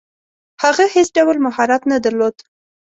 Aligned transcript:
هغه 0.63 0.85
هیڅ 0.95 1.07
ډول 1.17 1.37
مهارت 1.45 1.81
نه 1.91 1.97
درلود. 2.05 2.35